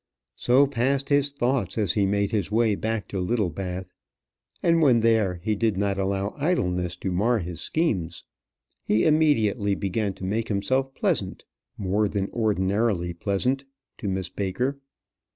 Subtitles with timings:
[0.35, 3.93] So passed his thoughts as he made his way back to Littlebath.
[4.63, 8.23] And when there he did not allow idleness to mar his schemes.
[8.83, 11.45] He immediately began to make himself pleasant
[11.77, 13.63] more than ordinarily pleasant
[13.99, 14.79] to Miss Baker.